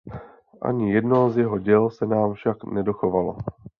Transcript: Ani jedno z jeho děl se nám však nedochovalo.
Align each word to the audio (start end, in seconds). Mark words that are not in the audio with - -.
Ani 0.61 0.91
jedno 0.91 1.29
z 1.29 1.37
jeho 1.37 1.59
děl 1.59 1.89
se 1.89 2.05
nám 2.05 2.33
však 2.33 2.63
nedochovalo. 2.63 3.37